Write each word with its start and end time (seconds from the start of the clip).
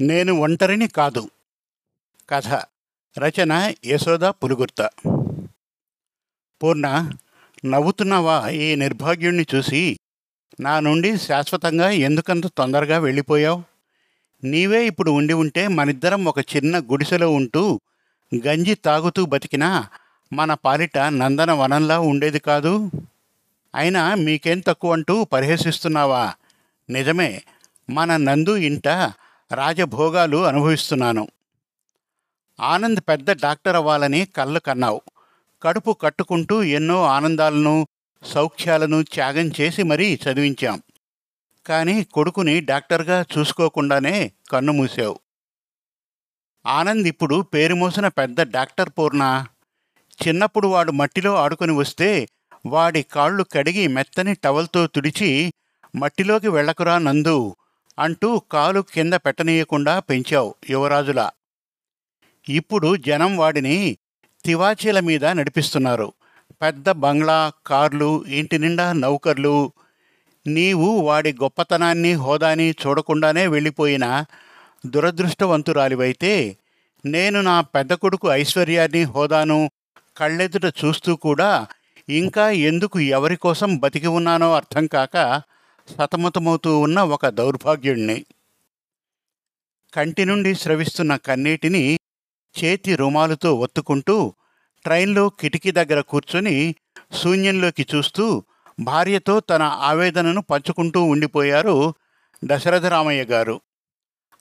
నేను 0.00 0.32
ఒంటరిని 0.32 0.88
కాదు. 0.88 1.30
కథ. 2.30 2.48
రచన 3.18 3.72
యశోద 3.86 4.20
పులుగుర్త. 4.20 4.90
పూర్ణ 6.62 7.10
నవ్వుతున్నావా 7.66 8.48
ఈ 8.48 8.74
నిర్భాగ్యుణ్ణి 8.74 9.46
చూసి? 9.54 9.98
నా 10.60 10.80
నుండి 10.80 11.18
శాశ్వతంగా 11.18 11.90
ఎందుకంత 11.90 12.46
తొందరగా 12.46 12.98
వెళ్ళిపోయావు? 12.98 13.62
నీవే 14.44 14.86
ఇప్పుడు 14.86 15.10
ఉండి 15.10 15.32
ఉంటే 15.32 15.68
మనిద్దరం 15.68 16.24
ఒక 16.24 16.38
చిన్న 16.38 16.78
గుడిసెలో 16.78 17.30
ఉంటూ 17.30 17.80
గంజి 18.46 18.74
తాగుతూ 18.74 19.26
బతికినా 19.26 19.86
మన 20.32 20.54
పాలిట 20.54 20.98
నందన 20.98 21.52
వనంలా 21.52 21.98
ఉండేది 21.98 22.38
కాదు. 22.38 22.90
అయినా 23.74 24.14
మీకేం 24.14 24.60
తక్కువ 24.60 24.92
అంటూ 24.92 25.24
పరిహసిస్తున్నావా? 25.24 26.34
నిజమే 26.90 27.42
మన 27.90 28.16
నందు 28.16 28.56
ఇంట 28.56 29.12
రాజభోగాలు 29.52 30.36
అనుభవిస్తున్నాను. 30.36 31.28
ఆనంద్ 32.60 33.00
పెద్ద 33.08 33.30
డాక్టర్ 33.30 33.76
అవ్వాలని 33.76 34.24
కళ్ళు 34.24 34.60
కన్నావు. 34.60 35.00
కడుపు 35.62 35.92
కట్టుకుంటూ 35.92 36.62
ఎన్నో 36.62 37.04
ఆనందాలను 37.04 37.86
సౌఖ్యాలను 38.22 39.02
త్యాగం 39.02 39.50
చేసి 39.60 39.82
మరీ 39.82 40.18
చదివించాం. 40.24 40.82
కానీ 41.66 42.04
కొడుకుని 42.04 42.60
డాక్టర్గా 42.60 43.24
చూసుకోకుండానే 43.38 44.32
కన్ను 44.52 44.72
మూసావు. 44.72 45.20
ఆనంద్ 46.66 47.08
ఇప్పుడు 47.08 47.40
పేరుమోసిన 47.40 48.08
పెద్ద 48.08 48.40
డాక్టర్ 48.40 48.88
పూర్ణ. 48.88 49.46
చిన్నప్పుడు 50.26 50.68
వాడు 50.68 50.92
మట్టిలో 50.92 51.34
ఆడుకొని 51.34 51.72
వస్తే 51.72 52.28
వాడి 52.66 53.02
కాళ్ళు 53.02 53.42
కడిగి 53.42 53.88
మెత్తని 53.88 54.34
టవల్తో 54.34 54.86
తుడిచి 54.86 55.52
మట్టిలోకి 55.96 56.48
వెళ్ళకురా 56.48 56.98
నందు 56.98 57.56
అంటూ 57.98 58.38
కాలు 58.38 58.80
కింద 58.80 59.14
పెట్టనీయకుండా 59.14 60.00
పెంచావు 60.00 60.54
యువరాజులా. 60.70 61.30
ఇప్పుడు 62.48 62.96
జనం 62.96 63.36
వాడిని 63.36 63.96
తివాచీల 64.44 65.00
మీద 65.00 65.24
నడిపిస్తున్నారు. 65.24 66.12
పెద్ద 66.62 66.90
బంగ్లా 66.90 67.52
కార్లు 67.66 68.24
ఇంటి 68.28 68.58
నిండా 68.58 68.92
నౌకర్లు. 68.92 69.72
నీవు 70.46 71.00
వాడి 71.00 71.32
గొప్పతనాన్ని 71.32 72.12
హోదాని 72.12 72.70
చూడకుండానే 72.70 73.46
వెళ్ళిపోయిన 73.46 74.24
దురదృష్టవంతురాలివైతే 74.86 76.56
నేను 77.04 77.40
నా 77.40 77.60
పెద్ద 77.60 77.92
కొడుకు 77.92 78.28
ఐశ్వర్యాన్ని 78.32 79.02
హోదాను 79.02 79.70
కళ్ళెదుట 80.16 80.64
చూస్తూ 80.64 81.16
కూడా 81.16 81.66
ఇంకా 82.08 82.50
ఎందుకు 82.50 82.98
ఎవరి 82.98 83.36
కోసం 83.36 83.76
బతికి 83.78 84.06
ఉన్నానో 84.06 84.54
అర్థం 84.54 84.86
కాక 84.86 85.42
సతమతమవుతూ 85.96 86.80
ఉన్న 86.80 87.00
ఒక 87.00 87.28
దౌర్భాగ్యుణ్ణి 87.28 88.24
కంటి 89.94 90.24
నుండి 90.24 90.54
స్రవిస్తున్న 90.54 91.16
కన్నీటిని 91.16 91.98
చేతి 92.54 92.96
రుమాలుతో 92.96 93.54
ఒత్తుకుంటూ 93.54 94.34
ట్రైన్లో 94.84 95.28
కిటికీ 95.28 95.70
దగ్గర 95.70 96.00
కూర్చొని 96.00 96.74
శూన్యంలోకి 97.12 97.86
చూస్తూ 97.94 98.42
భార్యతో 98.80 99.40
తన 99.40 99.62
ఆవేదనను 99.62 100.42
పంచుకుంటూ 100.42 101.02
ఉండిపోయారు 101.02 101.94
దశరథరామయ్య 102.44 103.24
గారు. 103.24 103.60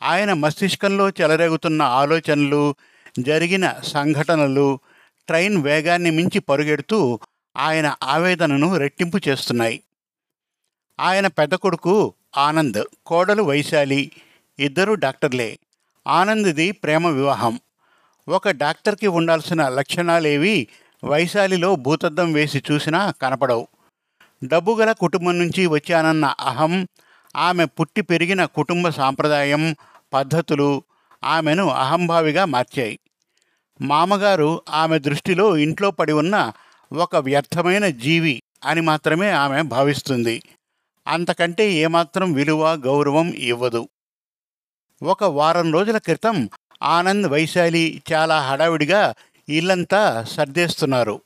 ఆయన 0.04 0.34
మస్తిష్కంలో 0.34 1.10
చెలరేగుతున్న 1.10 1.82
ఆలోచనలు 1.82 2.76
జరిగిన 3.20 3.74
సంఘటనలు 3.84 4.80
ట్రైన్ 5.28 5.58
వేగాన్ని 5.58 6.12
మించి 6.12 6.40
పరుగెడుతూ 6.40 7.20
ఆయన 7.58 7.96
ఆవేదనను 8.04 8.78
రెట్టింపు 8.78 9.20
చేస్తున్నాయి. 9.28 9.84
ఆయన 11.00 11.28
పెద్ద 11.28 11.56
కొడుకు 11.56 12.14
ఆనంద్ 12.38 12.84
కోడలు 13.06 13.44
వైశాలి 13.44 14.12
ఇద్దరు 14.60 14.94
డాక్టర్లే. 14.94 15.60
ఆనంద్ది 16.08 16.72
ప్రేమ 16.72 17.08
వివాహం. 17.08 17.60
ఒక 18.30 18.50
డాక్టర్కి 18.50 19.08
ఉండాల్సిన 19.08 19.68
లక్షణాలేవి 19.68 20.68
వైశాలిలో 21.06 21.76
భూతద్దం 21.76 22.34
వేసి 22.34 22.64
చూసినా 22.72 23.14
కనపడవు. 23.22 23.68
డబ్బుగల 24.44 24.92
కుటుంబం 24.92 25.40
నుంచి 25.40 25.68
వచ్చానన్న 25.68 26.26
అహం 26.26 26.88
ఆమె 27.36 27.66
పుట్టి 27.66 28.02
పెరిగిన 28.02 28.46
కుటుంబ 28.46 28.90
సాంప్రదాయం 28.90 29.76
పద్ధతులు 30.14 30.84
ఆమెను 31.24 31.70
అహంభావిగా 31.70 32.46
మార్చాయి. 32.46 33.00
మామగారు 33.82 34.62
ఆమె 34.70 35.00
దృష్టిలో 35.00 35.58
ఇంట్లో 35.58 35.92
పడి 35.92 36.12
ఉన్న 36.12 36.52
ఒక 36.94 37.16
వ్యర్థమైన 37.16 37.88
జీవి 37.88 38.44
అని 38.66 38.82
మాత్రమే 38.82 39.32
ఆమె 39.32 39.62
భావిస్తుంది. 39.62 40.42
అంతకంటే 41.08 41.74
ఏమాత్రం 41.74 42.34
విలువ 42.34 42.74
గౌరవం 42.74 43.34
ఇవ్వదు. 43.34 43.90
ఒక 45.04 45.24
వారం 45.24 45.74
రోజుల 45.74 45.98
క్రితం 45.98 46.50
ఆనంద్ 46.84 47.28
వైశాలి 47.28 48.02
చాలా 48.14 48.42
హడావిడిగా 48.42 49.14
ఇల్లంతా 49.50 50.24
సర్దేస్తున్నారు. 50.24 51.22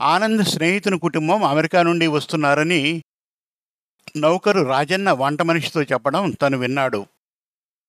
ఆనంద్ 0.00 0.44
స్నేహితుని 0.44 0.98
కుటుంబం 0.98 1.44
అమెరికా 1.44 1.82
నుండి 1.82 2.06
వస్తున్నారని 2.06 3.04
నౌకరు 4.16 4.62
రాజన్న 4.62 5.12
వంట 5.12 5.42
మనిషితో 5.42 5.82
చెప్పడం 5.82 6.30
తను 6.30 6.58
విన్నాడు. 6.58 7.06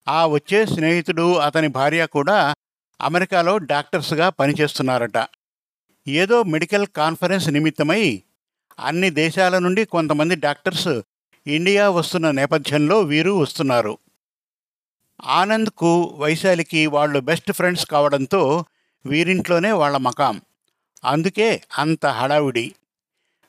ఆ 0.07 0.25
వచ్చే 0.25 0.65
స్నేహితుడు 0.65 1.35
అతని 1.35 1.67
భార్య 1.67 2.05
కూడా 2.05 2.55
అమెరికాలో 3.01 3.57
డాక్టర్స్గా 3.57 4.29
పనిచేస్తున్నారట. 4.29 5.27
ఏదో 6.07 6.43
మెడికల్ 6.43 6.87
కాన్ఫరెన్స్ 6.87 7.49
నిమిత్తమై 7.49 8.23
అన్ని 8.79 9.09
దేశాల 9.09 9.59
నుండి 9.59 9.85
కొంతమంది 9.85 10.35
డాక్టర్స్ 10.35 11.01
ఇండియా 11.47 11.89
వస్తున్న 11.89 12.31
నేపథ్యంలో 12.31 12.99
వీరు 12.99 13.31
వస్తున్నారు. 13.31 13.97
ఆనంద్కు 15.23 16.15
వైశాలికి 16.17 16.87
వాళ్ళు 16.87 17.19
బెస్ట్ 17.19 17.51
ఫ్రెండ్స్ 17.51 17.85
కావడంతో 17.85 18.65
వీరింట్లోనే 19.05 19.71
వాళ్ళ 19.71 19.97
మకాం. 19.97 20.41
అందుకే 21.05 21.61
అంత 21.77 22.05
హడావుడి. 22.05 22.75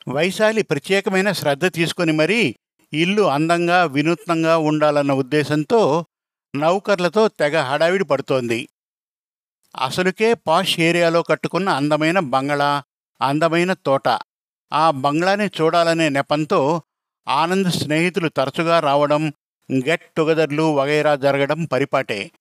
వైశాలి 0.09 0.61
ప్రత్యేకమైన 0.63 1.31
శ్రద్ధ 1.31 1.65
తీసుకొని 1.65 2.11
మరీ 2.11 2.55
ఇల్లు 2.93 3.21
అందంగా 3.21 3.83
వినూత్నంగా 3.83 4.57
ఉండాలన్న 4.57 5.13
ఉద్దేశంతో 5.13 6.05
నౌకర్లతో 6.55 7.27
తెగ 7.27 7.61
హడావిడి 7.61 8.03
పడుతోంది. 8.03 8.67
అసలుకే 9.81 10.33
పాష్ 10.33 10.79
ఏరియాలో 10.79 11.21
కట్టుకున్న 11.23 11.69
అందమైన 11.69 12.19
బంగళా 12.19 12.83
అందమైన 13.21 13.73
తోట. 13.73 14.07
ఆ 14.73 14.91
బంగ్లాని 14.91 15.45
చూడాలనే 15.45 16.09
నెపంతో 16.09 16.81
ఆనంద్ 17.27 17.71
స్నేహితులు 17.71 18.29
తరచుగా 18.29 18.79
రావడం 18.79 19.33
గెట్ 19.71 20.01
టుగెదర్లు 20.01 20.73
వగైరా 20.75 21.15
జరగడం 21.15 21.65
పరిపాటే. 21.65 22.31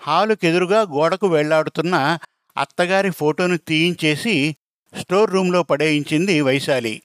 హాలుకెదురుగా 0.00 0.80
గోడకు 0.80 1.26
వెళ్ళాడుతున్న 1.26 2.18
అత్తగారి 2.56 3.10
ఫోటోను 3.10 3.56
తీయించేసి 3.56 4.56
స్టోర్ 4.98 5.30
రూంలో 5.30 5.62
పడేయించింది 5.62 6.40
వైశాలి. 6.40 7.02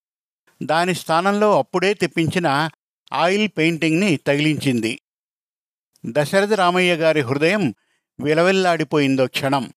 దాని 0.64 0.96
స్థానంలో 0.96 1.58
అప్పుడే 1.58 1.94
తెప్పించిన 1.94 2.70
ఆయిల్ 3.14 3.50
పెయింటింగ్ని 3.58 4.18
తగిలించింది. 4.18 5.02
దశరథ 6.06 6.54
రామయ్య 6.54 6.96
గారి 6.96 7.20
హృదయం 7.20 7.74
విలవిల్లాడిపోయిందో 8.20 9.28
క్షణం. 9.28 9.74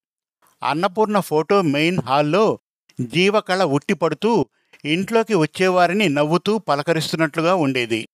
అన్నపూర్ణ 0.63 1.21
ఫోటో 1.21 1.63
మెయిన్ 1.63 1.99
హాల్లో 2.01 2.59
జీవకళ 3.01 3.65
ఉట్టిపడుతూ 3.65 4.47
ఇంట్లోకి 4.85 5.35
వచ్చేవారిని 5.35 6.09
నవ్వుతూ 6.09 6.59
పలకరిస్తున్నట్లుగా 6.59 7.55
ఉండేది. 7.55 8.09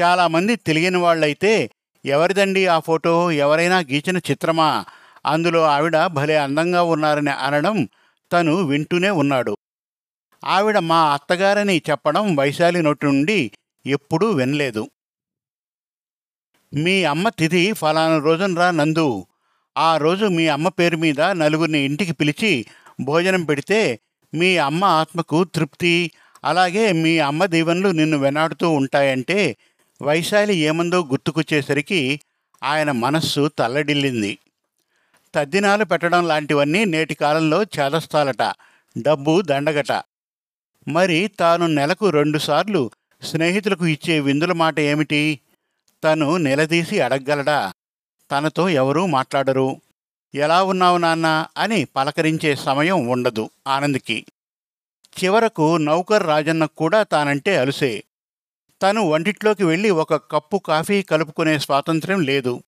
చాలామంది 0.00 0.56
తెలియని 0.56 0.96
వాళ్ళైతే 0.96 1.70
ఎవరిదండి 2.04 2.66
ఆ 2.66 2.78
ఫోటో? 2.78 3.30
ఎవరైనా 3.30 3.78
గీచిన 3.78 4.18
చిత్రమా? 4.18 4.84
అందులో 5.26 5.62
ఆవిడ 5.62 6.06
భలే 6.06 6.36
అందంగా 6.36 6.82
ఉన్నారని 6.82 7.30
అనడం 7.30 7.88
తను 8.32 8.54
వింటూనే 8.54 9.10
ఉన్నాడు. 9.10 9.56
ఆవిడ 10.44 10.78
మా 10.78 11.14
అత్తగారని 11.14 11.82
చెప్పడం 11.90 12.36
వైశాలి 12.36 12.82
నోటి 12.82 13.06
నుండి 13.06 13.50
ఎప్పుడూ 13.86 14.30
వినలేదు. 14.30 14.90
మీ 16.74 17.04
అమ్మ 17.04 17.28
తిథి 17.28 17.72
ఫలానా 17.72 18.18
రోజునరా 18.18 18.70
నందు. 18.70 19.26
ఆ 19.78 19.96
రోజు 19.96 20.26
మీ 20.26 20.48
అమ్మ 20.48 20.68
పేరు 20.68 20.96
మీద 20.96 21.20
నలుగురిని 21.20 21.78
ఇంటికి 21.78 22.12
పిలిచి 22.12 22.66
భోజనం 23.00 23.44
పెడితే 23.44 24.00
మీ 24.34 24.56
అమ్మ 24.56 24.84
ఆత్మకు 24.84 25.44
తృప్తి 25.44 26.10
అలాగే 26.44 26.92
మీ 26.92 27.18
అమ్మ 27.18 27.44
దీవెనలు 27.44 27.88
నిన్ను 27.88 28.18
వెనాడుతూ 28.18 28.70
ఉంటాయంటే 28.70 29.56
వైశాలి 30.02 30.56
ఏమందో 30.56 31.04
గుర్తుకొచ్చేసరికి 31.04 32.20
ఆయన 32.62 32.92
మనస్సు 32.92 33.50
తల్లడిల్లింది. 33.58 34.38
తద్దినాలు 35.34 35.84
పెట్టడం 35.84 36.28
లాంటివన్నీ 36.28 36.84
నేటి 36.84 37.14
కాలంలో 37.14 37.62
చేదస్తాలట 37.62 38.54
డబ్బు 38.98 39.42
దండగట. 39.42 39.92
మరి 40.88 41.30
తాను 41.40 41.66
నెలకు 41.66 42.10
రెండుసార్లు 42.10 42.90
స్నేహితులకు 43.22 43.86
ఇచ్చే 43.86 44.20
విందుల 44.20 44.52
మాట 44.52 44.80
ఏమిటి? 44.80 45.40
తను 46.04 46.36
నిలదీసి 46.36 47.00
అడగగలడా? 47.00 47.72
తనతో 48.30 48.68
ఎవరూ 48.68 49.06
మాట్లాడరు. 49.06 49.80
ఎలా 50.36 50.62
ఉన్నావు 50.62 50.98
నాన్న? 50.98 51.46
అని 51.58 51.84
పలకరించే 51.84 52.56
సమయం 52.56 53.06
ఉండదు 53.06 53.50
ఆనంద్కి. 53.66 54.26
చివరకు 55.24 55.76
నౌకర్ 55.76 56.26
రాజన్నకు 56.26 56.74
కూడా 56.74 57.02
తానంటే 57.02 57.56
అలుసే. 57.56 58.04
తను 58.82 59.08
వంటిట్లోకి 59.08 59.64
వెళ్ళి 59.64 59.90
ఒక 59.90 60.14
కప్పు 60.14 60.56
కాఫీ 60.56 61.02
కలుపుకునే 61.02 61.58
స్వాతంత్ర్యం 61.58 62.20
లేదు. 62.20 62.62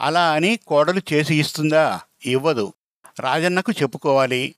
అలా 0.00 0.32
అని 0.32 0.58
కోడలు 0.66 1.02
చేసి 1.12 1.36
ఇస్తుందా? 1.36 2.00
ఇవ్వదు. 2.26 2.72
రాజన్నకు 3.20 3.72
చెప్పుకోవాలి. 3.72 4.54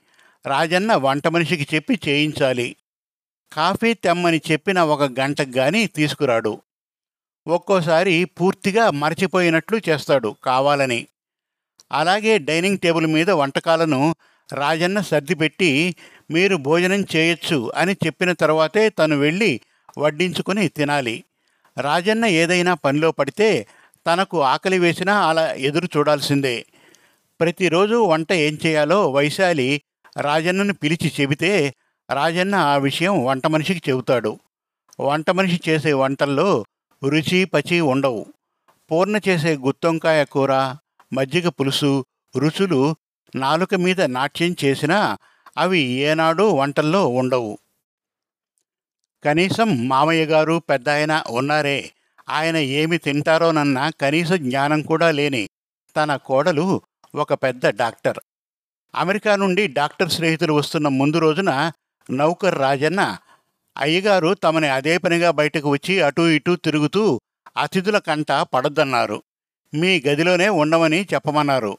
రాజన్న 0.46 0.94
వంట 0.94 1.28
మనిషికి 1.28 1.74
చెప్పి 1.74 2.00
చేయించాలి. 2.08 2.76
కాఫీ 3.52 3.94
తెమ్మని 3.94 4.40
చెప్పిన 4.50 4.82
ఒక 4.82 5.20
గంటకు 5.20 5.50
గాని 5.56 5.86
తీసుకురాడు. 5.86 6.60
ఒక్కోసారి 7.48 8.24
పూర్తిగా 8.24 8.90
మరచిపోయినట్లు 8.90 9.80
చేస్తాడు 9.88 10.36
కావాలని. 10.44 11.06
అలాగే 11.92 12.38
డైనింగ్ 12.38 12.78
టేబుల్ 12.78 13.06
మీద 13.06 13.30
వంటకాలను 13.30 14.14
రాజన్న 14.52 15.00
సర్దిపెట్టి 15.00 15.96
మీరు 16.30 16.56
భోజనం 16.56 17.04
చేయొచ్చు 17.16 17.72
అని 17.76 17.96
చెప్పిన 18.06 18.32
తర్వాతే 18.32 18.88
తను 18.88 19.16
వెళ్ళి 19.16 19.60
వడ్డించుకుని 19.98 20.68
తినాలి. 20.68 21.24
రాజన్న 21.80 22.24
ఏదైనా 22.24 22.74
పనిలో 22.74 23.12
పడితే 23.12 23.66
తనకు 24.06 24.42
ఆకలి 24.42 24.78
వేసినా 24.78 25.28
అలా 25.28 25.52
ఎదురు 25.52 25.88
చూడాల్సిందే. 25.96 26.66
ప్రతిరోజు 27.40 27.94
వంట 27.94 28.32
ఏం 28.32 28.58
చేయాలో 28.66 29.10
వైశాలి 29.10 29.82
రాజన్నను 30.16 30.74
పిలిచి 30.74 31.12
చెబితే 31.20 31.74
రాజన్న 32.10 32.54
ఆ 32.54 32.76
విషయం 32.76 33.24
వంట 33.24 33.46
మనిషికి 33.46 33.90
చెబుతాడు. 33.90 34.38
వంట 35.00 35.30
మనిషి 35.30 35.60
చేసే 35.68 35.92
వంటల్లో 35.92 36.64
రుచి 37.04 37.44
పచి 37.44 37.80
ఉండవు. 37.80 38.26
పూర్ణ 38.90 39.20
చేసే 39.28 39.56
గుత్తొంకాయ 39.56 40.24
కూర 40.24 40.76
మజ్జిగ 41.12 41.48
పులుసు 41.48 42.04
రుచులు 42.36 42.96
నాలుక 43.34 43.74
మీద 43.74 44.00
నాట్యం 44.00 44.56
చేసినా 44.64 45.18
అవి 45.58 45.78
ఏనాడూ 45.78 46.48
వంటల్లో 46.48 47.06
ఉండవు. 47.08 47.58
కనీసం 49.24 49.88
మామయ్య 49.88 50.26
గారు 50.26 50.62
పెద్దాయన 50.70 51.22
ఉన్నారే 51.28 51.90
ఆయన 52.28 52.56
ఏమి 52.56 52.98
తింటారోనన్న 52.98 53.90
కనీస 54.00 54.32
జ్ఞానం 54.32 54.82
కూడా 54.82 55.10
లేని 55.10 55.48
తన 55.96 56.16
కోడలు 56.16 56.82
ఒక 57.14 57.34
పెద్ద 57.34 57.66
డాక్టర్. 57.66 58.18
అమెరికా 58.94 59.36
నుండి 59.36 59.66
డాక్టర్ 59.66 60.10
స్నేహితులు 60.10 60.52
వస్తున్న 60.52 60.88
ముందు 60.88 61.18
రోజున 61.18 61.72
నౌకర్ 62.10 62.58
రాజన్న 62.58 63.18
అయ్యగారు 63.78 64.34
తమని 64.34 64.68
అదే 64.68 64.98
పనిగా 64.98 65.30
బయటకు 65.30 65.70
వచ్చి 65.70 66.00
అటూ 66.00 66.28
ఇటూ 66.28 66.56
తిరుగుతూ 66.56 67.20
అతిథుల 67.56 67.98
కంట 67.98 68.32
పడద్దన్నారు. 68.32 69.22
మీ 69.74 70.02
గదిలోనే 70.08 70.48
ఉండమని 70.48 71.06
చెప్పమన్నారు. 71.14 71.78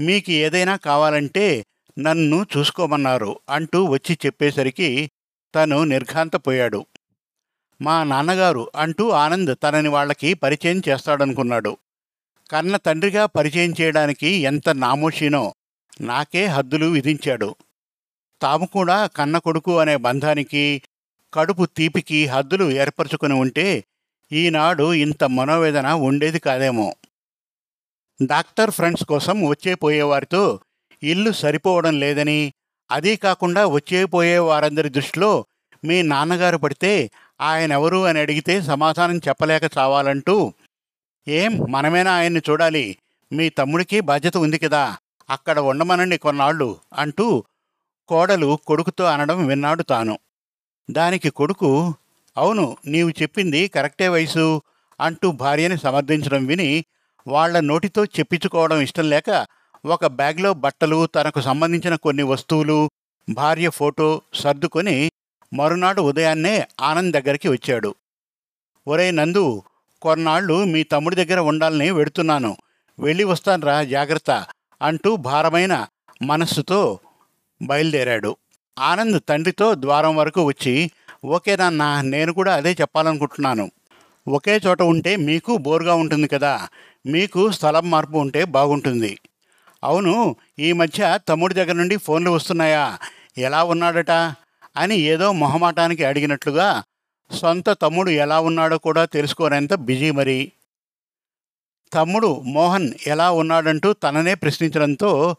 మీకు 0.00 0.30
ఏదైనా 0.30 0.76
కావాలంటే 0.76 1.66
నన్ను 1.98 2.46
చూసుకోమన్నారు 2.56 3.40
అంటూ 3.50 3.84
వచ్చి 3.84 4.18
చెప్పేసరికి 4.26 5.10
తను 5.54 5.84
నిర్ఘాంతపోయాడు. 5.84 6.86
మా 7.82 8.04
నాన్నగారు 8.04 8.70
అంటూ 8.76 9.10
ఆనంద్ 9.10 9.56
తనని 9.62 9.88
వాళ్ళకి 9.88 10.34
పరిచయం 10.34 10.82
చేస్తాడనుకున్నాడు. 10.88 11.76
కన్న 12.50 12.76
తండ్రిగా 12.76 13.26
పరిచయం 13.26 13.74
చేయడానికి 13.80 14.28
ఎంత 14.28 14.68
నామోషినో 14.68 15.54
నాకే 16.00 16.44
హద్దులు 16.44 16.86
విధించాడు. 16.86 17.54
తాము 18.42 18.66
కూడా 18.66 19.06
కన్న 19.06 19.38
కొడుకు 19.38 19.78
అనే 19.78 19.96
బంధానికి 19.96 20.82
కడుపు 21.34 21.64
తీపికి 21.64 22.26
హద్దులు 22.26 22.70
ఏర్పరచుకుని 22.70 23.34
ఉంటే 23.34 23.84
ఈనాడు 24.32 24.94
ఇంత 24.94 25.24
మనోవేదన 25.24 25.92
ఉండేది 25.92 26.38
కాదేమో. 26.38 26.94
డాక్టర్ 28.20 28.70
ఫ్రెండ్స్ 28.70 29.04
కోసం 29.04 29.48
వచ్చే 29.48 29.74
పోయేవారితో 29.74 30.60
ఇల్లు 31.02 31.32
సరిపోవడం 31.32 32.00
లేదని 32.00 32.52
అదీ 32.90 33.16
కాకుండా 33.16 33.66
వచ్చే 33.66 34.04
పోయే 34.04 34.38
వారందరి 34.38 34.88
దృష్టిలో 34.88 35.46
మీ 35.84 36.02
నాన్నగారు 36.02 36.56
పడితే 36.56 37.10
ఆయనెవరు 37.40 38.04
అని 38.04 38.20
అడిగితే 38.20 38.60
సమాధానం 38.60 39.18
చెప్పలేక 39.28 39.62
చావాలంటూ 39.78 40.52
ఏం 41.28 41.70
మనమేనా 41.70 42.12
ఆయన్ని 42.12 42.40
చూడాలి? 42.50 42.98
మీ 43.32 43.48
తమ్ముడికి 43.48 44.00
బాధ్యత 44.00 44.36
ఉంది 44.36 44.58
కదా 44.58 44.96
అక్కడ 45.30 45.60
ఉండమనండి 45.60 46.18
కొన్నాళ్ళు 46.18 46.78
అంటూ 46.92 47.44
కోడలు 48.08 48.58
కొడుకుతో 48.66 49.04
అనడం 49.04 49.46
విన్నాడు 49.46 49.82
తాను. 49.82 50.18
దానికి 50.90 51.30
కొడుకు 51.30 51.94
అవును 52.36 52.76
నీవు 52.86 53.10
చెప్పింది 53.22 53.68
కరెక్టే 53.68 54.08
వయసు 54.08 54.62
అంటూ 55.00 55.32
భార్యని 55.32 55.78
సమర్థించడం 55.78 56.46
విని 56.46 56.84
వాళ్ళ 57.32 57.60
నోటితో 57.60 58.04
చెప్పించుకోవడం 58.04 58.78
ఇష్టం 58.80 59.06
లేక 59.10 59.30
ఒక 59.84 60.06
బ్యాగ్లో 60.06 60.50
బట్టలు 60.54 61.06
తనకు 61.06 61.40
సంబంధించిన 61.40 61.94
కొన్ని 61.94 62.22
వస్తువులు 62.22 62.78
భార్య 63.28 63.68
ఫోటో 63.70 64.08
సర్దుకొని 64.34 64.96
మరునాడు 65.52 66.00
ఉదయాన్నే 66.02 66.54
ఆనంద్ 66.80 67.12
దగ్గరికి 67.12 67.48
వచ్చాడు. 67.48 67.90
ఒరే 68.86 69.10
నందు 69.10 69.44
కొన్నాళ్ళు 70.02 70.56
మీ 70.64 70.82
తమ్ముడి 70.82 71.16
దగ్గర 71.16 71.40
ఉండాలని 71.40 71.88
వెడుతున్నాను. 71.90 72.52
వెళ్ళి 72.98 73.24
వస్తాన్రా 73.24 73.76
జాగ్రత్త 73.84 74.30
అంటూ 74.82 75.10
భారమైన 75.16 75.74
మనస్సుతో 76.22 76.80
బయలుదేరాడు. 77.60 78.30
ఆనంద్ 78.78 79.18
తండ్రితో 79.28 79.74
ద్వారం 79.74 80.16
వరకు 80.16 80.42
వచ్చి 80.42 80.74
ఓకే 81.24 81.54
నాన్న 81.56 81.82
నేను 82.14 82.32
కూడా 82.32 82.52
అదే 82.54 82.72
చెప్పాలనుకుంటున్నాను. 82.80 83.66
ఒకే 84.28 84.60
చోట 84.66 84.82
ఉంటే 84.82 85.16
మీకు 85.16 85.56
బోరుగా 85.56 85.94
ఉంటుంది 85.94 86.28
కదా. 86.28 86.68
మీకు 87.06 87.50
స్థలం 87.50 87.90
మార్పు 87.90 88.18
ఉంటే 88.18 88.44
బాగుంటుంది. 88.44 89.18
అవును 89.84 90.36
ఈ 90.58 90.72
మధ్య 90.72 91.18
తమ్ముడి 91.28 91.54
దగ్గర 91.54 91.72
నుండి 91.72 91.96
ఫోన్లు 91.96 92.30
వస్తున్నాయా? 92.30 92.98
ఎలా 93.38 93.64
ఉన్నాడట? 93.64 94.10
అని 94.76 94.96
ఏదో 94.96 95.32
మొహమాటానికి 95.32 96.04
అడిగినట్లుగా 96.04 96.82
సొంత 97.30 97.70
తమ్ముడు 97.70 98.10
ఎలా 98.10 98.40
ఉన్నాడో 98.40 98.78
కూడా 98.78 99.04
తెలుసుకోనేంత 99.04 99.74
బిజీ 99.74 100.10
మరి. 100.10 100.52
తమ్ముడు 101.92 102.40
మోహన్ 102.40 102.90
ఎలా 103.06 103.30
ఉన్నాడంటూ 103.30 103.92
తననే 103.92 104.34
ప్రశ్నించడంతో 104.34 105.36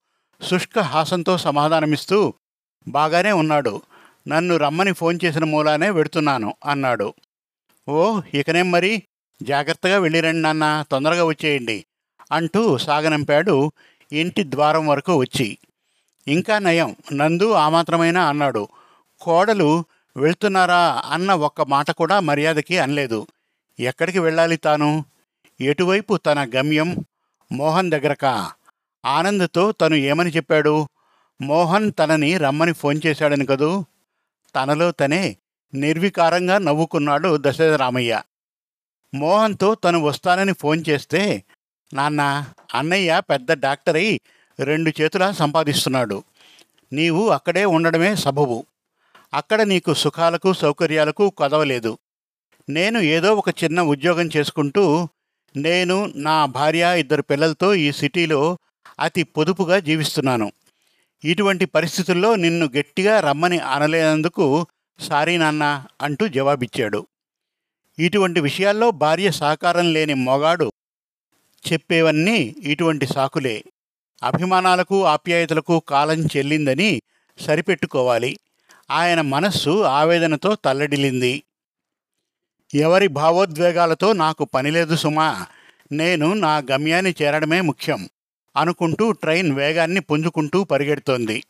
శుష్క 0.49 0.79
హాసంతో 0.79 1.37
సమాధానమిస్తూ 1.37 2.33
బాగానే 2.87 3.31
ఉన్నాడు. 3.31 3.81
నన్ను 4.27 4.57
రమ్మని 4.57 4.93
ఫోన్ 4.93 5.19
చేసిన 5.25 5.43
మూలానే 5.43 5.89
వెడుతున్నాను 5.89 6.55
అన్నాడు. 6.65 7.13
ఓ 7.91 8.21
ఇకనేం 8.33 8.71
మరి 8.71 9.03
జాగ్రత్తగా 9.43 9.99
వెళ్ళిరండి 9.99 10.41
నాన్న 10.41 10.85
తొందరగా 10.91 11.23
వచ్చేయండి 11.23 11.85
అంటూ 12.31 12.77
సాగనంపాడు 12.77 13.71
ఇంటి 14.11 14.43
ద్వారం 14.43 14.87
వరకు 14.87 15.15
వచ్చి. 15.15 15.57
ఇంకా 16.27 16.59
నయం 16.59 16.95
నందు 17.13 17.51
ఆ 17.51 17.69
మాత్రమైనా 17.69 18.29
అన్నాడు. 18.29 18.67
కోడలు 19.21 19.85
వెళ్తున్నారా 20.17 21.01
అన్న 21.05 21.33
ఒక్క 21.33 21.61
మాట 21.61 21.91
కూడా 21.91 22.19
మర్యాదకి 22.19 22.77
అనలేదు. 22.77 23.27
ఎక్కడికి 23.79 24.19
వెళ్ళాలి 24.19 24.57
తాను? 24.57 25.05
ఎటువైపు 25.61 26.17
తన 26.17 26.51
గమ్యం? 26.55 26.95
మోహన్ 27.51 27.91
దగ్గరకా? 27.91 28.51
ఆనంద్తో 29.05 29.71
తను 29.71 29.95
ఏమని 29.95 30.29
చెప్పాడు? 30.29 30.87
మోహన్ 31.41 31.91
తనని 31.99 32.37
రమ్మని 32.37 32.73
ఫోన్ 32.73 33.01
చేశాడని 33.05 33.45
కదూ? 33.45 33.85
తనలో 34.55 34.91
తనే 34.91 35.37
నిర్వికారంగా 35.73 36.57
నవ్వుకున్నాడు 36.57 37.37
దశరథరామయ్య 37.41 38.21
మోహన్తో 39.13 39.75
తను 39.75 39.99
వస్తానని 39.99 40.53
ఫోన్ 40.53 40.83
చేస్తే 40.89 41.43
నాన్న 41.93 42.45
అన్నయ్య 42.75 43.21
పెద్ద 43.29 43.51
డాక్టర్ 43.51 43.95
అయి 43.95 44.21
రెండు 44.59 45.01
చేతులా 45.01 45.31
సంపాదిస్తున్నాడు. 45.31 46.23
నీవు 46.93 47.29
అక్కడే 47.29 47.65
ఉండడమే 47.65 48.15
సబబు. 48.15 48.65
అక్కడ 49.33 49.61
నీకు 49.61 49.93
సుఖాలకు 49.93 50.53
సౌకర్యాలకు 50.53 51.29
కొదవలేదు. 51.29 51.97
నేను 52.69 52.99
ఏదో 52.99 53.35
ఒక 53.35 53.63
చిన్న 53.63 53.81
ఉద్యోగం 53.81 54.29
చేసుకుంటూ 54.37 55.09
నేను 55.57 56.13
నా 56.15 56.45
భార్య 56.45 56.95
ఇద్దరు 56.97 57.21
పిల్లలతో 57.21 57.73
ఈ 57.73 57.91
సిటీలో 57.91 58.57
అతి 58.99 59.23
పొదుపుగా 59.23 59.79
జీవిస్తున్నాను. 59.79 60.51
ఇటువంటి 61.23 61.65
పరిస్థితుల్లో 61.65 62.35
నిన్ను 62.35 62.69
గట్టిగా 62.77 63.19
రమ్మని 63.19 63.59
అనలేనందుకు 63.59 64.67
సారీ 65.01 65.37
నాన్న 65.37 65.85
అంటూ 66.01 66.27
జవాబిచ్చాడు. 66.27 67.07
ఇటువంటి 67.99 68.39
విషయాల్లో 68.39 68.91
భార్య 68.91 69.31
సహకారం 69.31 69.93
లేని 69.93 70.13
మొగాడు 70.13 70.71
చెప్పేవన్నీ 71.71 72.55
ఇటువంటి 72.63 73.05
సాకులే. 73.05 73.63
అభిమానాలకు 74.23 75.05
ఆప్యాయతలకు 75.05 75.79
కాలం 75.79 76.25
చెల్లిందని 76.25 77.01
సరిపెట్టుకోవాలి. 77.39 78.39
ఆయన 78.91 79.21
మనస్సు 79.21 79.83
ఆవేదనతో 79.83 80.55
తల్లడిల్లింది. 80.55 81.43
ఎవరి 82.73 83.07
భావోద్వేగాలతో 83.07 84.13
నాకు 84.13 84.45
పనిలేదు 84.45 84.95
సుమా 84.95 85.45
నేను 85.91 86.33
నా 86.33 86.57
గమ్యాన్ని 86.57 87.15
చేరడమే 87.21 87.61
ముఖ్యం 87.61 88.09
అనుకుంటూ 88.57 89.11
ట్రైన్ 89.11 89.51
వేగాన్ని 89.51 89.99
పుంజుకుంటూ 89.99 90.63
పరిగెడుతోంది. 90.63 91.43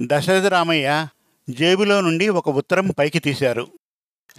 దశరథరామయ్య 0.00 1.08
జేబులో 1.50 2.00
నుండి 2.00 2.28
ఒక 2.28 2.48
ఉత్తరం 2.48 2.90
పైకి 2.98 3.18
తీశారు. 3.18 3.66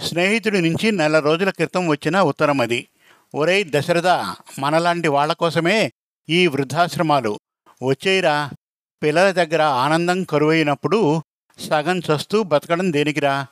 స్నేహితుడి 0.02 0.62
నుంచి 0.62 0.92
నెల 0.92 1.20
రోజుల 1.20 1.50
క్రితం 1.50 1.88
వచ్చిన 1.88 2.22
ఉత్తరం 2.22 2.62
అది. 2.62 2.88
ఒరే 3.36 3.66
దశరథ 3.70 4.36
మనలాంటి 4.60 5.08
వాళ్ళ 5.08 5.34
కోసమే 5.34 5.94
ఈ 6.30 6.48
వృద్ధాశ్రమాలు. 6.48 7.40
వచ్చేయిరా. 7.84 8.50
పిల్లల 9.04 9.32
దగ్గర 9.32 9.62
ఆనందం 9.62 10.24
కరువైనప్పుడు 10.24 11.22
సగం 11.60 12.00
చస్తూ 12.00 12.44
బతకడం 12.44 12.94
దేనికిరా? 12.94 13.48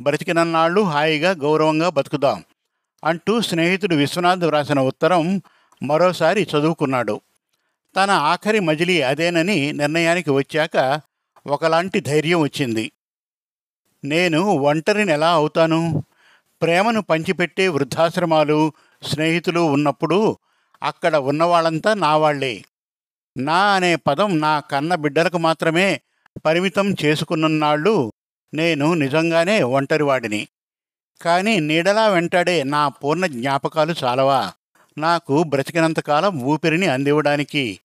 బతికినన్నాళ్ళు 0.00 0.80
హాయిగా 0.80 1.30
గౌరవంగా 1.30 1.88
బతుకుదాం 1.88 2.44
అంటూ 3.04 3.40
స్నేహితుడు 3.40 3.94
విశ్వనాథ్ 3.94 4.44
వ్రాసిన 4.44 4.80
ఉత్తరం 4.80 5.42
మరోసారి 5.82 6.42
చదువుకున్నాడు. 6.42 7.20
తన 7.96 8.10
ఆఖరి 8.10 8.60
మజిలీ 8.60 9.02
అదేనని 9.02 9.72
నిర్ణయానికి 9.72 10.30
వచ్చాక 10.30 11.00
ఒకలాంటి 11.46 12.00
ధైర్యం 12.00 12.40
వచ్చింది. 12.40 12.92
నేను 14.04 14.40
ఒంటరిని 14.42 15.12
ఎలా 15.12 15.30
అవుతాను? 15.30 16.04
ప్రేమను 16.62 17.02
పంచిపెట్టే 17.02 17.68
వృద్ధాశ్రమాలు 17.68 18.72
స్నేహితులు 19.02 19.60
ఉన్నప్పుడు 19.60 20.36
అక్కడ 20.82 21.16
ఉన్నవాళ్ళంతా 21.16 21.94
నా 21.94 22.16
వాళ్ళే 22.16 22.64
నా 23.36 23.74
అనే 23.74 23.96
పదం 23.96 24.40
నా 24.40 24.60
కన్న 24.60 24.94
బిడ్డలకు 24.94 25.38
మాత్రమే 25.38 26.00
పరిమితం 26.46 26.94
చేసుకున్నన్నాళ్ళు 27.04 28.12
నేను 28.54 28.94
నిజంగానే 28.94 29.62
ఒంటరివాడిని. 29.62 30.48
కానీ 31.22 31.60
నీడలా 31.60 32.08
వెంటాడే 32.08 32.64
నా 32.64 32.88
పూర్ణ 32.88 33.26
జ్ఞాపకాలు 33.26 33.94
చాలవా? 34.04 34.52
నాకు 34.98 35.42
బ్రతికినంతకాలం 35.42 36.40
ఊపిరిని 36.40 36.86
అందివ్వడానికి. 36.86 37.80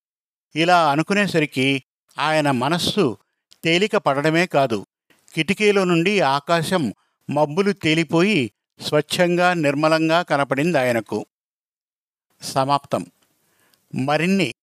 ఇలా 0.55 0.91
అనుకునేసరికి 0.91 1.83
ఆయన 2.19 2.51
మనస్సు 2.51 3.17
తేలిక 3.63 3.95
పడడమే 3.95 4.45
కాదు. 4.45 4.85
కిటికీలో 5.33 5.83
నుండి 5.83 6.21
ఆకాశం 6.21 6.93
మబ్బులు 7.29 7.71
తేలిపోయి 7.71 8.51
స్వచ్ఛంగా 8.81 9.53
నిర్మలంగా 9.53 10.21
కనపడింది 10.21 10.77
ఆయనకు. 10.77 11.25
సమాప్తం. 12.41 13.05
మరిన్ని 13.95 14.53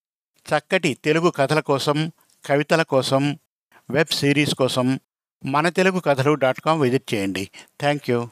చక్కటి 0.49 0.95
తెలుగు 0.95 1.31
కథల 1.31 1.61
కోసం 1.61 2.13
కవితల 2.47 2.83
కోసం 2.83 3.39
వెబ్ 3.91 4.15
సిరీస్ 4.15 4.55
కోసం 4.55 5.01
మన 5.47 5.69
తెలుగు 5.69 6.01
కథలు 6.01 6.35
డాట్ 6.35 6.61
కామ్ 6.61 6.81
విజిట్ 6.81 7.15
చేయండి. 7.15 7.51
Thank 7.81 8.11
you. 8.11 8.31